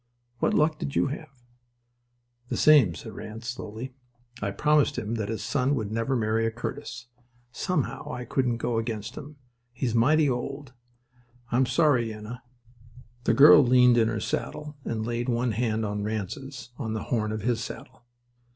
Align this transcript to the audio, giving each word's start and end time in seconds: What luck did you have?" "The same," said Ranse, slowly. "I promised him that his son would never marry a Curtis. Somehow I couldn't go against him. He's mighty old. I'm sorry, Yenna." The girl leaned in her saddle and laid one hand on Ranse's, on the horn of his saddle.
What 0.39 0.55
luck 0.55 0.79
did 0.79 0.95
you 0.95 1.09
have?" 1.09 1.29
"The 2.49 2.57
same," 2.57 2.95
said 2.95 3.13
Ranse, 3.13 3.45
slowly. 3.47 3.93
"I 4.41 4.49
promised 4.49 4.97
him 4.97 5.13
that 5.13 5.29
his 5.29 5.43
son 5.43 5.75
would 5.75 5.91
never 5.91 6.15
marry 6.15 6.47
a 6.47 6.49
Curtis. 6.49 7.05
Somehow 7.51 8.11
I 8.11 8.25
couldn't 8.25 8.57
go 8.57 8.79
against 8.79 9.13
him. 9.15 9.35
He's 9.71 9.93
mighty 9.93 10.27
old. 10.27 10.73
I'm 11.51 11.67
sorry, 11.67 12.07
Yenna." 12.09 12.41
The 13.25 13.35
girl 13.35 13.63
leaned 13.63 13.99
in 13.99 14.07
her 14.07 14.19
saddle 14.19 14.75
and 14.83 15.05
laid 15.05 15.29
one 15.29 15.51
hand 15.51 15.85
on 15.85 16.01
Ranse's, 16.01 16.71
on 16.79 16.93
the 16.93 17.03
horn 17.03 17.31
of 17.31 17.43
his 17.43 17.63
saddle. 17.63 18.03